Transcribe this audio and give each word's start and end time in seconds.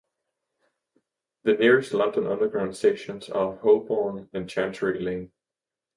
The 1.43 1.53
nearest 1.53 1.93
London 1.93 2.25
Underground 2.25 2.75
stations 2.75 3.29
are 3.29 3.57
Holborn 3.57 4.29
and 4.33 4.49
Chancery 4.49 4.99
Lane. 4.99 5.31